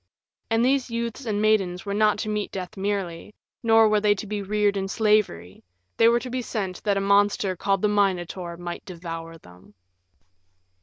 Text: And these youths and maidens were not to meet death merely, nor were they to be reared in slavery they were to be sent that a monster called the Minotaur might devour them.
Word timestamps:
And 0.49 0.65
these 0.65 0.89
youths 0.89 1.27
and 1.27 1.39
maidens 1.39 1.85
were 1.85 1.93
not 1.93 2.17
to 2.17 2.27
meet 2.29 2.51
death 2.51 2.75
merely, 2.75 3.35
nor 3.61 3.87
were 3.87 4.01
they 4.01 4.15
to 4.15 4.25
be 4.25 4.41
reared 4.41 4.75
in 4.75 4.87
slavery 4.87 5.63
they 5.97 6.07
were 6.07 6.19
to 6.21 6.29
be 6.31 6.41
sent 6.41 6.81
that 6.85 6.97
a 6.97 6.99
monster 6.99 7.55
called 7.55 7.83
the 7.83 7.87
Minotaur 7.87 8.57
might 8.57 8.83
devour 8.83 9.37
them. 9.37 9.75